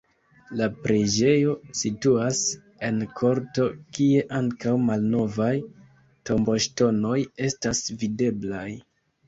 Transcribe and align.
La 0.59 0.67
preĝejo 0.85 1.51
situas 1.81 2.39
en 2.89 2.97
korto, 3.21 3.69
kie 3.99 4.25
ankaŭ 4.41 4.75
malnovaj 4.89 5.53
tomboŝtonoj 6.31 7.23
estas 7.51 7.87
videblaj. 8.05 8.69